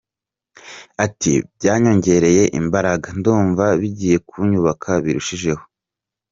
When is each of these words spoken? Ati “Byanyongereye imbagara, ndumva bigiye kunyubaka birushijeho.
Ati 1.05 1.33
“Byanyongereye 1.55 2.43
imbagara, 2.59 3.09
ndumva 3.19 3.65
bigiye 3.79 4.17
kunyubaka 4.29 4.89
birushijeho. 5.03 5.63